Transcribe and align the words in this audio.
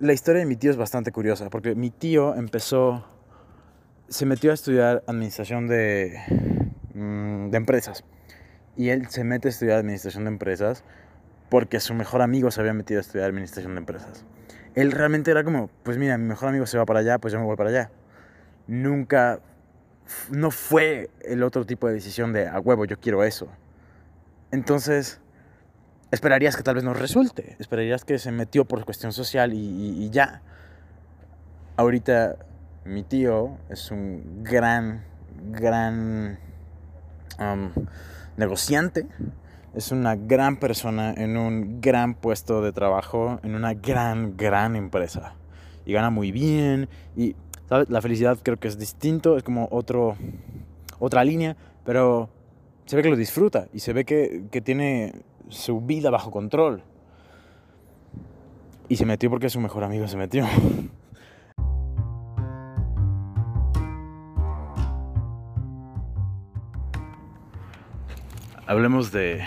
la 0.00 0.14
historia 0.14 0.40
de 0.40 0.46
mi 0.46 0.56
tío 0.56 0.70
es 0.70 0.78
bastante 0.78 1.12
curiosa, 1.12 1.50
porque 1.50 1.74
mi 1.74 1.90
tío 1.90 2.34
empezó, 2.34 3.06
se 4.08 4.24
metió 4.24 4.50
a 4.50 4.54
estudiar 4.54 5.04
administración 5.06 5.68
de, 5.68 6.18
mm, 6.94 7.50
de 7.50 7.56
empresas. 7.56 8.02
Y 8.76 8.88
él 8.88 9.08
se 9.10 9.24
mete 9.24 9.48
a 9.48 9.50
estudiar 9.50 9.78
administración 9.78 10.24
de 10.24 10.30
empresas 10.30 10.84
porque 11.50 11.80
su 11.80 11.92
mejor 11.94 12.22
amigo 12.22 12.50
se 12.50 12.60
había 12.60 12.72
metido 12.72 12.98
a 12.98 13.02
estudiar 13.02 13.28
administración 13.28 13.74
de 13.74 13.80
empresas. 13.80 14.24
Él 14.74 14.92
realmente 14.92 15.30
era 15.30 15.44
como, 15.44 15.68
pues 15.82 15.98
mira, 15.98 16.16
mi 16.16 16.24
mejor 16.24 16.48
amigo 16.48 16.64
se 16.64 16.78
va 16.78 16.86
para 16.86 17.00
allá, 17.00 17.18
pues 17.18 17.32
yo 17.34 17.40
me 17.40 17.44
voy 17.44 17.56
para 17.56 17.70
allá. 17.70 17.90
Nunca, 18.68 19.40
no 20.30 20.50
fue 20.50 21.10
el 21.22 21.42
otro 21.42 21.66
tipo 21.66 21.88
de 21.88 21.94
decisión 21.94 22.32
de, 22.32 22.48
a 22.48 22.58
huevo, 22.58 22.86
yo 22.86 22.98
quiero 22.98 23.22
eso. 23.22 23.48
Entonces, 24.50 25.20
esperarías 26.10 26.56
que 26.56 26.62
tal 26.62 26.74
vez 26.74 26.84
no 26.84 26.94
resulte, 26.94 27.56
esperarías 27.58 28.04
que 28.04 28.18
se 28.18 28.32
metió 28.32 28.64
por 28.64 28.84
cuestión 28.84 29.12
social 29.12 29.52
y, 29.52 30.10
ya. 30.10 30.42
Ahorita 31.76 32.36
mi 32.84 33.02
tío 33.02 33.56
es 33.68 33.90
un 33.90 34.42
gran, 34.42 35.04
gran 35.50 36.38
um, 37.38 37.70
negociante, 38.36 39.06
es 39.74 39.92
una 39.92 40.16
gran 40.16 40.58
persona 40.58 41.14
en 41.16 41.36
un 41.36 41.80
gran 41.80 42.14
puesto 42.14 42.60
de 42.60 42.72
trabajo, 42.72 43.38
en 43.42 43.54
una 43.54 43.74
gran, 43.74 44.36
gran 44.36 44.76
empresa. 44.76 45.34
Y 45.86 45.92
gana 45.92 46.10
muy 46.10 46.32
bien 46.32 46.88
y, 47.16 47.36
¿sabes? 47.68 47.88
La 47.88 48.02
felicidad 48.02 48.38
creo 48.42 48.58
que 48.58 48.68
es 48.68 48.78
distinto, 48.78 49.36
es 49.36 49.42
como 49.42 49.68
otro, 49.70 50.16
otra 50.98 51.24
línea, 51.24 51.56
pero 51.84 52.28
se 52.84 52.96
ve 52.96 53.02
que 53.02 53.10
lo 53.10 53.16
disfruta 53.16 53.68
y 53.72 53.78
se 53.78 53.92
ve 53.92 54.04
que, 54.04 54.42
que 54.50 54.60
tiene 54.60 55.14
su 55.50 55.80
vida 55.80 56.10
bajo 56.10 56.30
control. 56.30 56.82
Y 58.88 58.96
se 58.96 59.06
metió 59.06 59.30
porque 59.30 59.50
su 59.50 59.60
mejor 59.60 59.84
amigo 59.84 60.08
se 60.08 60.16
metió. 60.16 60.46
Hablemos 68.66 69.12
de... 69.12 69.44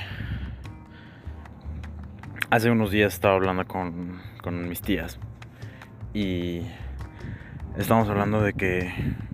Hace 2.50 2.70
unos 2.70 2.92
días 2.92 3.14
estaba 3.14 3.36
hablando 3.36 3.66
con, 3.66 4.22
con 4.44 4.70
mis 4.70 4.82
tías 4.82 5.20
y 6.14 6.62
estamos 7.78 8.08
hablando 8.10 8.42
de 8.42 8.54
que 8.54 8.94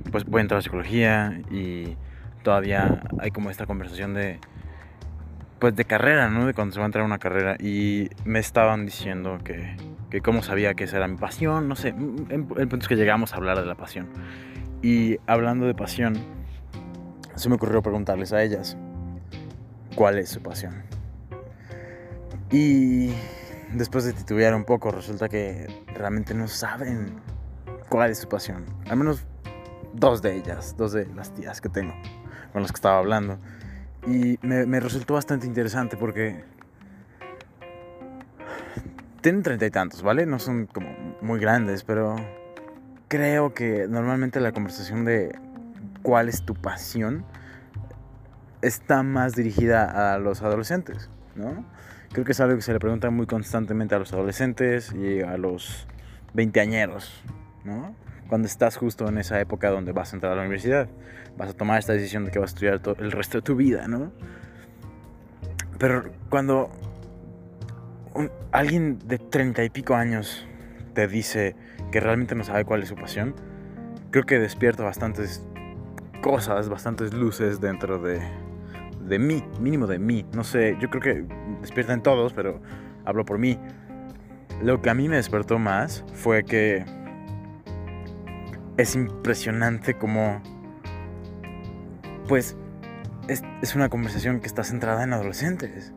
pues 0.09 0.23
voy 0.25 0.39
a 0.39 0.41
entrar 0.43 0.59
a 0.59 0.61
psicología 0.61 1.41
y 1.51 1.97
todavía 2.43 3.01
hay 3.19 3.31
como 3.31 3.49
esta 3.49 3.65
conversación 3.65 4.13
de 4.13 4.39
pues 5.59 5.75
de 5.75 5.85
carrera, 5.85 6.29
¿no? 6.29 6.45
De 6.45 6.53
cuando 6.53 6.73
se 6.73 6.79
va 6.79 6.85
a 6.85 6.87
entrar 6.87 7.03
a 7.03 7.05
una 7.05 7.19
carrera. 7.19 7.55
Y 7.59 8.09
me 8.25 8.39
estaban 8.39 8.85
diciendo 8.85 9.37
que, 9.43 9.75
que 10.09 10.21
cómo 10.21 10.41
sabía 10.41 10.73
que 10.73 10.85
esa 10.85 10.97
era 10.97 11.07
mi 11.07 11.17
pasión, 11.17 11.67
no 11.67 11.75
sé. 11.75 11.89
El 11.89 12.45
punto 12.45 12.77
es 12.77 12.87
que 12.87 12.95
llegamos 12.95 13.33
a 13.33 13.37
hablar 13.37 13.59
de 13.59 13.65
la 13.65 13.75
pasión. 13.75 14.07
Y 14.81 15.17
hablando 15.27 15.65
de 15.65 15.75
pasión, 15.75 16.17
se 17.35 17.49
me 17.49 17.55
ocurrió 17.55 17.81
preguntarles 17.81 18.33
a 18.33 18.41
ellas 18.41 18.77
cuál 19.95 20.17
es 20.17 20.29
su 20.29 20.41
pasión. 20.41 20.83
Y 22.51 23.11
después 23.73 24.05
de 24.05 24.13
titubear 24.13 24.55
un 24.55 24.63
poco, 24.63 24.91
resulta 24.91 25.29
que 25.29 25.67
realmente 25.93 26.33
no 26.33 26.47
saben 26.47 27.19
cuál 27.89 28.11
es 28.11 28.19
su 28.19 28.29
pasión. 28.29 28.65
Al 28.89 28.97
menos 28.97 29.25
dos 29.93 30.21
de 30.21 30.35
ellas, 30.35 30.75
dos 30.77 30.93
de 30.93 31.05
las 31.07 31.33
tías 31.33 31.61
que 31.61 31.69
tengo 31.69 31.93
con 32.53 32.61
las 32.61 32.71
que 32.71 32.77
estaba 32.77 32.97
hablando. 32.97 33.37
Y 34.07 34.39
me, 34.41 34.79
resultó 34.79 35.15
bastante 35.15 35.45
interesante 35.45 35.97
porque 35.97 36.43
tienen 39.21 39.43
treinta 39.43 39.65
y 39.65 39.71
tantos, 39.71 40.01
¿vale? 40.01 40.25
No 40.25 40.39
son 40.39 40.67
como 40.67 40.89
muy 41.21 41.39
grandes, 41.39 41.83
pero 41.83 42.15
creo 43.07 43.53
que 43.53 43.87
normalmente 43.89 44.39
la 44.39 44.51
conversación 44.51 45.05
de 45.05 45.37
cuál 46.01 46.29
es 46.29 46.43
tu 46.43 46.55
pasión 46.55 47.25
está 48.61 49.03
más 49.03 49.35
dirigida 49.35 50.13
a 50.13 50.17
los 50.17 50.41
adolescentes, 50.41 51.09
¿no? 51.35 51.65
Creo 52.11 52.25
que 52.25 52.31
es 52.31 52.39
algo 52.39 52.55
que 52.55 52.61
se 52.61 52.73
le 52.73 52.79
pregunta 52.79 53.09
muy 53.09 53.27
constantemente 53.27 53.95
a 53.95 53.99
los 53.99 54.13
adolescentes 54.13 54.93
y 54.93 55.21
a 55.21 55.37
los 55.37 55.87
veinteañeros, 56.33 57.21
¿no? 57.63 57.93
Cuando 58.29 58.47
estás 58.47 58.77
justo 58.77 59.09
en 59.09 59.17
esa 59.17 59.41
época 59.41 59.69
donde 59.69 59.91
vas 59.91 60.13
a 60.13 60.15
entrar 60.15 60.33
a 60.33 60.35
la 60.35 60.41
universidad 60.41 60.87
vas 61.39 61.51
a 61.51 61.53
tomar 61.53 61.79
esta 61.79 61.93
decisión 61.93 62.25
de 62.25 62.31
que 62.31 62.39
vas 62.39 62.51
a 62.51 62.53
estudiar 62.53 62.79
todo 62.79 62.95
el 62.99 63.11
resto 63.11 63.37
de 63.39 63.41
tu 63.41 63.55
vida, 63.55 63.87
¿no? 63.87 64.11
Pero 65.77 66.11
cuando 66.29 66.69
alguien 68.51 68.99
de 69.07 69.17
treinta 69.17 69.63
y 69.63 69.69
pico 69.69 69.95
años 69.95 70.45
te 70.93 71.07
dice 71.07 71.55
que 71.91 72.01
realmente 72.01 72.35
no 72.35 72.43
sabe 72.43 72.65
cuál 72.65 72.83
es 72.83 72.89
su 72.89 72.95
pasión, 72.95 73.33
creo 74.11 74.25
que 74.25 74.37
despierta 74.37 74.83
bastantes 74.83 75.45
cosas, 76.21 76.67
bastantes 76.67 77.13
luces 77.13 77.61
dentro 77.61 77.99
de, 77.99 78.19
de 79.07 79.19
mí, 79.19 79.41
mínimo 79.61 79.87
de 79.87 79.99
mí. 79.99 80.25
No 80.33 80.43
sé, 80.43 80.75
yo 80.81 80.89
creo 80.89 81.01
que 81.01 81.25
despierta 81.61 81.93
en 81.93 82.03
todos, 82.03 82.33
pero 82.33 82.59
hablo 83.05 83.23
por 83.23 83.37
mí. 83.37 83.57
Lo 84.61 84.81
que 84.81 84.89
a 84.89 84.93
mí 84.93 85.07
me 85.07 85.15
despertó 85.15 85.57
más 85.57 86.03
fue 86.13 86.43
que 86.43 86.83
es 88.79 88.95
impresionante 88.95 89.95
como 89.95 90.41
pues 92.29 92.55
es, 93.27 93.75
una 93.75 93.89
conversación 93.89 94.39
que 94.39 94.47
está 94.47 94.63
centrada 94.63 95.03
en 95.03 95.11
adolescentes. 95.11 95.91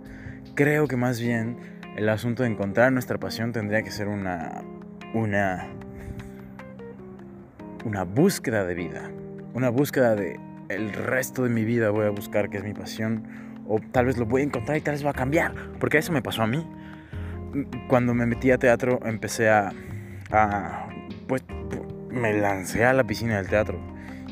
Creo 0.57 0.89
que 0.89 0.97
más 0.97 1.21
bien 1.21 1.59
el 1.97 2.09
asunto 2.09 2.43
de 2.43 2.49
encontrar 2.49 2.93
nuestra 2.93 3.19
pasión 3.19 3.53
tendría 3.53 3.83
que 3.83 3.93
ser 3.93 4.09
una, 4.09 4.63
una, 5.15 5.69
una 7.85 8.03
búsqueda 8.03 8.65
de 8.65 8.75
vida, 8.75 9.13
una 9.55 9.69
búsqueda 9.69 10.17
de 10.17 10.41
el 10.69 10.93
resto 10.93 11.45
de 11.45 11.51
mi 11.51 11.65
vida 11.65 11.91
voy 11.91 12.07
a 12.07 12.11
buscar 12.11 12.51
qué 12.51 12.57
es 12.57 12.65
mi 12.65 12.75
pasión 12.75 13.63
o 13.69 13.79
tal 13.93 14.07
vez 14.07 14.19
lo 14.19 14.27
voy 14.27 14.41
a 14.41 14.45
encontrar 14.45 14.77
y 14.77 14.81
tal 14.81 14.95
vez 14.95 15.07
va 15.07 15.11
a 15.11 15.15
cambiar, 15.15 15.55
porque 15.79 15.99
eso 15.99 16.11
me 16.13 16.21
pasó 16.21 16.43
a 16.43 16.49
mí. 16.49 16.67
Cuando 17.87 18.13
me 18.13 18.27
metí 18.27 18.51
a 18.51 18.59
teatro 18.59 18.99
empecé 19.05 19.51
a, 19.51 19.73
a 20.33 20.89
pues 21.29 21.45
me 22.13 22.35
lancé 22.35 22.85
a 22.85 22.93
la 22.93 23.05
piscina 23.05 23.37
del 23.37 23.49
teatro 23.49 23.81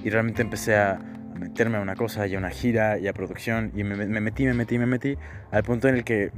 y 0.04 0.10
realmente 0.10 0.42
empecé 0.42 0.76
a 0.76 0.98
meterme 1.34 1.78
a 1.78 1.80
una 1.80 1.96
cosa 1.96 2.26
y 2.26 2.34
a 2.34 2.38
una 2.38 2.50
gira 2.50 2.98
y 2.98 3.08
a 3.08 3.12
producción 3.12 3.72
y 3.74 3.82
me, 3.82 3.96
metí, 4.20 4.44
me 4.44 4.54
metí, 4.54 4.78
me 4.78 4.86
metí 4.86 5.16
al 5.50 5.62
punto 5.62 5.88
en 5.88 5.96
el 5.96 6.04
que 6.04 6.32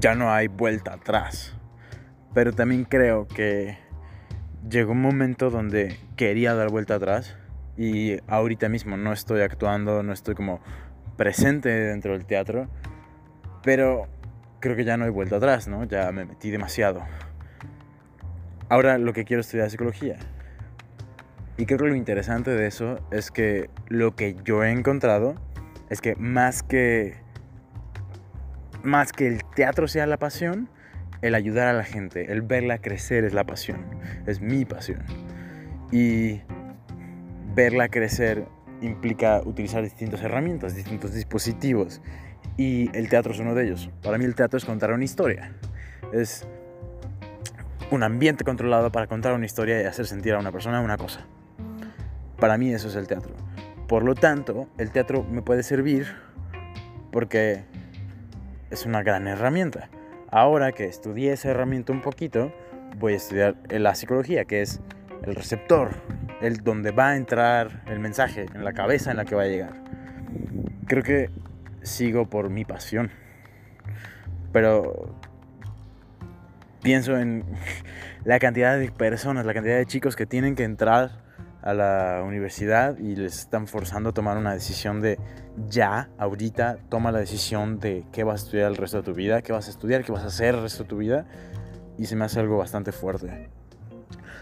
ya 0.00 0.14
no 0.14 0.32
hay 0.32 0.46
vuelta 0.46 0.94
atrás. 0.94 1.56
Pero 2.32 2.52
también 2.52 2.84
creo 2.84 3.26
que 3.26 3.76
llegó 4.68 4.92
un 4.92 5.02
momento 5.02 5.50
donde 5.50 5.96
quería 6.16 6.54
dar 6.54 6.70
vuelta 6.70 6.94
atrás 6.94 7.36
y 7.76 8.18
ahorita 8.28 8.68
mismo 8.68 8.96
no 8.96 9.12
estoy 9.12 9.40
actuando, 9.42 10.02
no 10.02 10.12
estoy 10.12 10.34
como 10.34 10.60
presente 11.16 11.68
dentro 11.68 12.12
del 12.12 12.24
teatro, 12.24 12.68
pero 13.62 14.06
creo 14.60 14.76
que 14.76 14.84
ya 14.84 14.96
no 14.96 15.04
hay 15.04 15.10
vuelta 15.10 15.36
atrás, 15.36 15.68
¿no? 15.68 15.84
Ya 15.84 16.10
me 16.12 16.24
metí 16.24 16.50
demasiado. 16.50 17.02
Ahora 18.72 18.96
lo 18.96 19.12
que 19.12 19.26
quiero 19.26 19.42
estudiar 19.42 19.66
es 19.66 19.72
psicología. 19.72 20.16
Y 21.58 21.66
creo 21.66 21.80
que 21.80 21.88
lo 21.88 21.94
interesante 21.94 22.52
de 22.52 22.66
eso 22.66 23.06
es 23.10 23.30
que 23.30 23.68
lo 23.88 24.16
que 24.16 24.34
yo 24.46 24.64
he 24.64 24.70
encontrado 24.70 25.34
es 25.90 26.00
que 26.00 26.16
más 26.16 26.62
que 26.62 27.16
más 28.82 29.12
que 29.12 29.26
el 29.26 29.44
teatro 29.54 29.88
sea 29.88 30.06
la 30.06 30.16
pasión, 30.16 30.70
el 31.20 31.34
ayudar 31.34 31.68
a 31.68 31.74
la 31.74 31.84
gente, 31.84 32.32
el 32.32 32.40
verla 32.40 32.78
crecer 32.78 33.24
es 33.24 33.34
la 33.34 33.44
pasión, 33.44 33.84
es 34.26 34.40
mi 34.40 34.64
pasión. 34.64 35.04
Y 35.90 36.40
verla 37.54 37.90
crecer 37.90 38.46
implica 38.80 39.42
utilizar 39.44 39.82
distintas 39.82 40.22
herramientas, 40.22 40.74
distintos 40.74 41.12
dispositivos. 41.12 42.00
Y 42.56 42.88
el 42.96 43.10
teatro 43.10 43.34
es 43.34 43.38
uno 43.38 43.54
de 43.54 43.66
ellos. 43.66 43.90
Para 44.02 44.16
mí 44.16 44.24
el 44.24 44.34
teatro 44.34 44.56
es 44.56 44.64
contar 44.64 44.94
una 44.94 45.04
historia. 45.04 45.52
Un 47.94 48.02
ambiente 48.02 48.42
controlado 48.44 48.90
para 48.90 49.06
contar 49.06 49.34
una 49.34 49.44
historia 49.44 49.82
y 49.82 49.84
hacer 49.84 50.06
sentir 50.06 50.32
a 50.32 50.38
una 50.38 50.50
persona 50.50 50.80
una 50.80 50.96
cosa. 50.96 51.26
Para 52.38 52.56
mí 52.56 52.72
eso 52.72 52.88
es 52.88 52.96
el 52.96 53.06
teatro. 53.06 53.34
Por 53.86 54.02
lo 54.02 54.14
tanto, 54.14 54.68
el 54.78 54.90
teatro 54.90 55.24
me 55.24 55.42
puede 55.42 55.62
servir 55.62 56.06
porque 57.10 57.64
es 58.70 58.86
una 58.86 59.02
gran 59.02 59.28
herramienta. 59.28 59.90
Ahora 60.30 60.72
que 60.72 60.86
estudié 60.86 61.32
esa 61.32 61.50
herramienta 61.50 61.92
un 61.92 62.00
poquito, 62.00 62.50
voy 62.98 63.12
a 63.12 63.16
estudiar 63.16 63.56
la 63.68 63.94
psicología, 63.94 64.46
que 64.46 64.62
es 64.62 64.80
el 65.24 65.34
receptor, 65.34 65.90
el 66.40 66.64
donde 66.64 66.90
va 66.90 67.10
a 67.10 67.16
entrar 67.16 67.82
el 67.86 68.00
mensaje, 68.00 68.46
en 68.54 68.64
la 68.64 68.72
cabeza 68.72 69.10
en 69.10 69.18
la 69.18 69.26
que 69.26 69.34
va 69.34 69.42
a 69.42 69.48
llegar. 69.48 69.74
Creo 70.86 71.02
que 71.02 71.28
sigo 71.82 72.24
por 72.30 72.48
mi 72.48 72.64
pasión. 72.64 73.10
Pero 74.52 75.14
pienso 76.82 77.16
en 77.16 77.44
la 78.24 78.38
cantidad 78.38 78.78
de 78.78 78.90
personas, 78.90 79.46
la 79.46 79.54
cantidad 79.54 79.76
de 79.76 79.86
chicos 79.86 80.16
que 80.16 80.26
tienen 80.26 80.54
que 80.54 80.64
entrar 80.64 81.22
a 81.62 81.74
la 81.74 82.22
universidad 82.26 82.98
y 82.98 83.14
les 83.14 83.38
están 83.38 83.68
forzando 83.68 84.10
a 84.10 84.12
tomar 84.12 84.36
una 84.36 84.52
decisión 84.52 85.00
de 85.00 85.18
ya, 85.68 86.10
ahorita, 86.18 86.78
toma 86.88 87.12
la 87.12 87.20
decisión 87.20 87.78
de 87.78 88.04
qué 88.12 88.24
vas 88.24 88.42
a 88.42 88.44
estudiar 88.46 88.70
el 88.70 88.76
resto 88.76 88.96
de 88.98 89.04
tu 89.04 89.14
vida, 89.14 89.42
qué 89.42 89.52
vas 89.52 89.68
a 89.68 89.70
estudiar, 89.70 90.02
qué 90.04 90.10
vas 90.10 90.24
a 90.24 90.26
hacer 90.26 90.56
el 90.56 90.62
resto 90.62 90.82
de 90.82 90.88
tu 90.88 90.98
vida. 90.98 91.26
y 91.98 92.06
se 92.06 92.16
me 92.16 92.24
hace 92.24 92.40
algo 92.40 92.56
bastante 92.56 92.90
fuerte. 92.90 93.48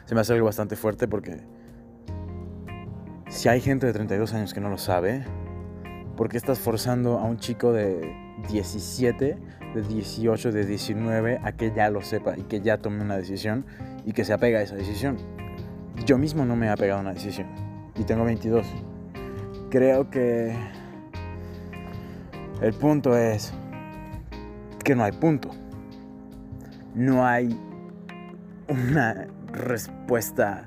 Se 0.07 0.15
me 0.15 0.23
hace 0.23 0.33
algo 0.33 0.47
bastante 0.47 0.77
fuerte 0.77 1.09
porque 1.09 1.41
si 3.29 3.49
hay 3.49 3.61
gente 3.61 3.87
de 3.87 3.93
32 3.93 4.33
años 4.35 4.55
que 4.55 4.61
no 4.61 4.71
lo 4.71 4.79
sabe, 4.79 5.25
¿por 6.17 6.29
qué 6.29 6.37
estás 6.37 6.59
forzando 6.59 7.19
a 7.19 7.25
un 7.25 7.39
chico 7.39 7.73
de 7.73 8.30
17, 8.49 9.39
de 9.75 9.83
18, 9.83 10.53
de 10.53 10.67
19 10.67 11.41
a 11.43 11.53
que 11.53 11.73
ya 11.73 11.91
lo 11.91 12.03
sepa 12.03 12.37
y 12.37 12.43
que 12.43 12.61
ya 12.61 12.79
tome 12.79 13.03
una 13.03 13.17
decisión 13.17 13.65
y 14.05 14.13
que 14.13 14.25
se 14.25 14.33
apega 14.33 14.59
a 14.59 14.63
esa 14.63 14.75
decisión? 14.75 15.17
Yo 16.07 16.19
mismo 16.19 16.45
no 16.45 16.57
me 16.57 16.67
he 16.67 16.71
apegado 16.71 16.99
a 16.99 17.03
una 17.03 17.15
decisión 17.15 17.47
y 17.97 18.05
tengo 18.05 18.25
22. 18.25 18.67
Creo 19.71 20.11
que 20.11 20.55
el 22.63 22.73
punto 22.75 23.17
es 23.17 23.53
que 24.85 24.95
no 24.95 25.05
hay 25.05 25.13
punto. 25.13 25.51
No 26.95 27.25
hay 27.25 27.59
una 28.69 29.29
respuesta 29.53 30.67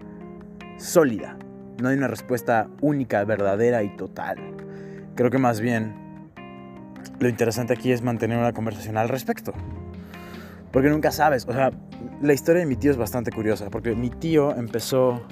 sólida. 0.78 1.38
No 1.82 1.90
hay 1.90 1.98
una 1.98 2.08
respuesta 2.08 2.70
única, 2.82 3.24
verdadera 3.26 3.84
y 3.84 3.96
total. 3.98 4.38
Creo 5.16 5.30
que 5.30 5.38
más 5.38 5.60
bien 5.60 6.03
lo 7.20 7.30
interesante 7.30 7.74
aquí 7.74 7.92
es 7.92 8.02
mantener 8.02 8.38
una 8.38 8.54
conversación 8.54 8.98
al 8.98 9.10
respecto. 9.10 9.54
Porque 10.72 10.90
nunca 10.90 11.12
sabes. 11.12 11.46
O 11.48 11.54
sea, 11.54 11.72
la 12.22 12.34
historia 12.34 12.62
de 12.62 12.66
mi 12.66 12.76
tío 12.76 12.92
es 12.92 12.98
bastante 12.98 13.32
curiosa. 13.32 13.70
Porque 13.70 13.96
mi 13.96 14.10
tío 14.10 14.56
empezó. 14.56 15.26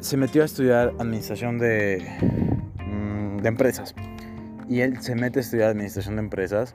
Se 0.00 0.16
metió 0.16 0.42
a 0.42 0.44
estudiar 0.44 0.92
administración 0.98 1.58
de, 1.58 2.06
mm, 2.86 3.38
de 3.38 3.48
empresas. 3.48 3.94
Y 4.68 4.80
él 4.80 5.00
se 5.00 5.14
mete 5.14 5.38
a 5.38 5.42
estudiar 5.42 5.70
administración 5.70 6.16
de 6.16 6.22
empresas 6.22 6.74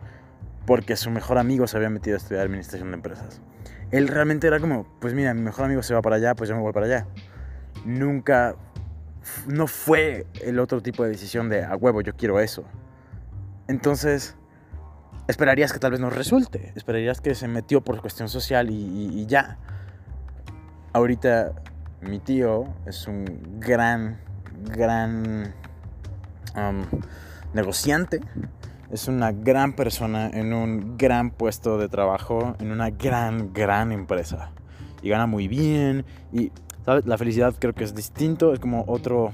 porque 0.66 0.96
su 0.96 1.10
mejor 1.10 1.40
amigo 1.40 1.66
se 1.66 1.78
había 1.78 1.90
metido 1.90 2.16
a 2.16 2.18
estudiar 2.18 2.46
administración 2.46 2.92
de 2.92 2.96
empresas. 2.96 3.42
Él 3.90 4.08
realmente 4.08 4.46
era 4.46 4.60
como, 4.60 4.86
pues 5.00 5.16
mira, 5.16 5.34
mi 5.34 5.42
mejor 5.42 5.66
amigo 5.66 5.82
se 5.82 5.96
va 5.96 6.02
para 6.04 6.18
allá, 6.18 6.36
pues 6.36 6.48
yo 6.48 6.56
me 6.56 6.62
voy 6.62 6.74
para 6.74 6.86
allá. 6.86 7.08
Nunca, 7.86 8.56
no 9.48 9.66
fue 9.66 10.28
el 10.44 10.60
otro 10.60 10.82
tipo 10.82 11.04
de 11.04 11.10
decisión 11.10 11.50
de, 11.50 11.64
a 11.64 11.76
huevo, 11.76 12.02
yo 12.02 12.16
quiero 12.16 12.40
eso. 12.40 12.66
Entonces, 13.70 14.36
esperarías 15.28 15.72
que 15.72 15.78
tal 15.78 15.92
vez 15.92 16.00
no 16.00 16.10
resulte, 16.10 16.74
esperarías 16.76 17.22
que 17.22 17.36
se 17.36 17.48
metió 17.48 17.82
por 17.82 18.02
cuestión 18.02 18.28
social 18.28 18.70
y, 18.72 19.26
ya. 19.28 19.60
Ahorita 20.92 21.54
mi 22.02 22.20
tío 22.20 22.74
es 22.88 23.08
un 23.08 23.60
gran, 23.60 24.20
gran 24.76 25.54
negociante, 27.54 28.22
es 28.90 29.08
una 29.08 29.32
gran 29.32 29.76
persona 29.76 30.32
en 30.32 30.52
un 30.52 30.98
gran 30.98 31.30
puesto 31.30 31.78
de 31.78 31.90
trabajo, 31.90 32.56
en 32.60 32.72
una 32.72 32.90
gran, 32.90 33.54
gran 33.54 33.92
empresa. 33.92 34.52
Y 35.04 35.10
gana 35.10 35.28
muy 35.28 35.48
bien. 35.48 36.06
Y, 36.34 36.52
¿sabes? 36.86 37.06
La 37.06 37.20
felicidad 37.20 37.54
creo 37.60 37.76
que 37.76 37.84
es 37.84 37.94
distinto, 37.94 38.52
es 38.52 38.60
como 38.60 38.84
otro, 38.88 39.32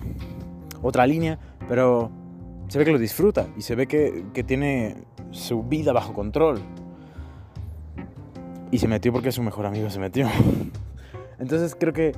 otra 0.81 1.07
línea, 1.07 1.39
pero 1.69 2.11
se 2.67 2.79
ve 2.79 2.85
que 2.85 2.91
lo 2.91 2.99
disfruta 2.99 3.47
y 3.57 3.61
se 3.61 3.75
ve 3.75 3.87
que, 3.87 4.25
que 4.33 4.43
tiene 4.43 5.03
su 5.31 5.63
vida 5.63 5.93
bajo 5.93 6.13
control. 6.13 6.59
Y 8.71 8.79
se 8.79 8.87
metió 8.87 9.13
porque 9.13 9.31
su 9.31 9.41
mejor 9.43 9.65
amigo 9.65 9.89
se 9.89 9.99
metió. 9.99 10.27
Entonces 11.39 11.75
creo 11.79 11.93
que 11.93 12.13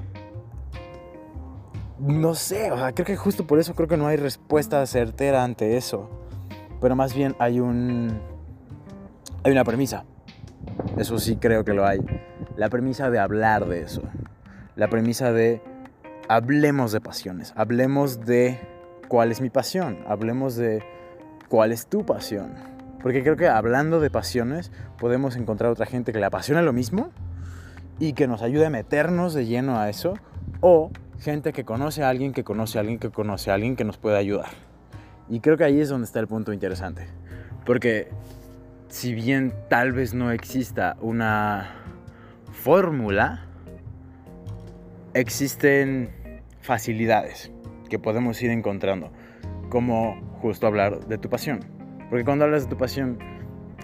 no 1.99 2.35
sé, 2.35 2.69
creo 2.94 3.05
que 3.05 3.15
justo 3.15 3.47
por 3.47 3.59
eso 3.59 3.73
creo 3.73 3.88
que 3.88 3.97
no 3.97 4.05
hay 4.05 4.17
respuesta 4.17 4.85
certera 4.85 5.44
ante 5.44 5.77
eso. 5.77 6.09
Pero 6.79 6.95
más 6.95 7.15
bien 7.15 7.35
hay 7.39 7.59
un. 7.59 8.19
Hay 9.44 9.51
una 9.51 9.63
premisa. 9.63 10.05
Eso 10.97 11.17
sí 11.17 11.38
creo 11.38 11.65
que 11.65 11.73
lo 11.73 11.85
hay. 11.85 11.99
La 12.55 12.69
premisa 12.69 13.09
de 13.09 13.19
hablar 13.19 13.65
de 13.67 13.81
eso. 13.81 14.03
La 14.75 14.89
premisa 14.89 15.31
de. 15.31 15.61
Hablemos 16.29 16.91
de 16.91 17.01
pasiones. 17.01 17.53
Hablemos 17.55 18.25
de 18.25 18.59
cuál 19.07 19.31
es 19.31 19.42
mi 19.42 19.50
pasión. 19.50 20.00
Hablemos 20.07 20.56
de 20.56 20.83
cuál 21.50 21.71
es 21.71 21.88
tu 21.88 22.06
pasión. 22.06 22.54
Porque 23.01 23.24
creo 23.24 23.38
que 23.38 23.48
hablando 23.48 24.00
de 24.00 24.09
pasiones 24.09 24.71
podemos 24.98 25.36
encontrar 25.36 25.71
otra 25.71 25.86
gente 25.86 26.12
que 26.12 26.19
le 26.19 26.25
apasiona 26.25 26.62
lo 26.62 26.74
mismo 26.74 27.09
y 28.00 28.13
que 28.13 28.27
nos 28.27 28.42
ayude 28.42 28.65
a 28.65 28.69
meternos 28.69 29.33
de 29.33 29.45
lleno 29.45 29.80
a 29.80 29.89
eso. 29.89 30.15
O 30.62 30.92
gente 31.19 31.54
que 31.54 31.63
conoce 31.63 32.04
a 32.04 32.09
alguien, 32.09 32.33
que 32.33 32.44
conoce 32.44 32.77
a 32.77 32.81
alguien, 32.81 33.00
que 33.00 33.09
conoce 33.09 33.51
a 33.51 33.54
alguien 33.54 33.75
que 33.75 33.83
nos 33.83 33.98
puede 33.98 34.18
ayudar. 34.18 34.50
Y 35.30 35.39
creo 35.39 35.57
que 35.57 35.63
ahí 35.63 35.80
es 35.80 35.89
donde 35.89 36.06
está 36.06 36.19
el 36.19 36.27
punto 36.27 36.54
interesante. 36.54 37.07
Porque 37.65 38.09
si 38.88 39.13
bien 39.13 39.54
tal 39.69 39.92
vez 39.92 40.13
no 40.13 40.31
exista 40.31 40.98
una 41.01 41.69
fórmula, 42.51 43.45
existen 45.13 46.42
facilidades 46.62 47.51
que 47.87 47.99
podemos 47.99 48.41
ir 48.41 48.51
encontrando. 48.51 49.11
Como 49.69 50.19
justo 50.41 50.67
hablar 50.67 51.07
de 51.07 51.17
tu 51.17 51.29
pasión. 51.29 51.59
Porque 52.09 52.23
cuando 52.23 52.45
hablas 52.45 52.63
de 52.63 52.69
tu 52.69 52.77
pasión, 52.77 53.19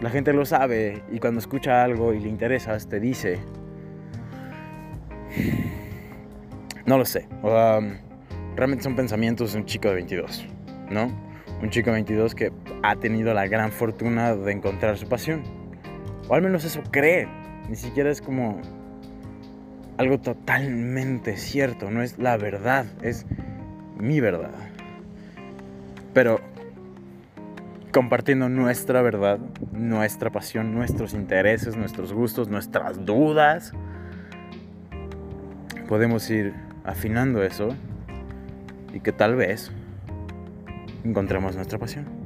la 0.01 0.09
gente 0.09 0.33
lo 0.33 0.45
sabe 0.45 1.03
y 1.11 1.19
cuando 1.19 1.39
escucha 1.39 1.83
algo 1.83 2.13
y 2.13 2.19
le 2.19 2.29
interesas, 2.29 2.88
te 2.88 3.00
dice, 3.00 3.39
no 6.85 6.97
lo 6.97 7.05
sé. 7.05 7.27
realmente 8.55 8.83
son 8.83 8.95
pensamientos 8.95 9.53
de 9.53 9.59
un 9.59 9.65
chico 9.65 9.89
de 9.89 9.95
22, 9.95 10.45
¿no? 10.89 11.11
Un 11.61 11.69
chico 11.69 11.88
de 11.88 11.94
22 11.94 12.35
que 12.35 12.51
ha 12.83 12.95
tenido 12.97 13.33
la 13.33 13.47
gran 13.47 13.71
fortuna 13.71 14.35
de 14.35 14.51
encontrar 14.51 14.97
su 14.97 15.07
pasión. 15.07 15.44
O 16.27 16.35
al 16.35 16.41
menos 16.41 16.65
eso 16.65 16.81
cree. 16.91 17.27
Ni 17.69 17.75
siquiera 17.77 18.11
es 18.11 18.21
como 18.21 18.61
algo 19.97 20.19
totalmente 20.19 21.38
cierto. 21.38 21.89
No 21.89 22.01
es 22.01 22.17
la 22.17 22.35
verdad. 22.35 22.85
Es 23.01 23.25
mi 24.03 24.19
verdad. 24.19 24.51
Pero 26.13 26.39
compartiendo 27.91 28.50
nuestra 28.50 29.01
verdad, 29.01 29.39
nuestra 29.71 30.29
pasión, 30.29 30.73
nuestros 30.73 31.13
intereses, 31.13 31.77
nuestros 31.77 32.11
gustos, 32.11 32.50
nuestras 32.50 33.05
dudas, 33.05 33.71
podemos 35.88 36.29
ir 36.29 36.53
afinando 36.83 37.44
eso 37.44 37.69
y 38.94 39.00
que 39.00 39.13
tal 39.13 39.35
vez 39.35 39.71
encontremos 41.03 41.55
nuestra 41.55 41.79
pasión. 41.79 42.23